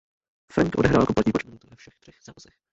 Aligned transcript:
Franck 0.51 0.75
odehrál 0.77 1.05
kompletní 1.05 1.31
počet 1.31 1.45
minut 1.47 1.63
ve 1.63 1.75
všech 1.75 1.93
třech 1.99 2.15
zápasech. 2.25 2.53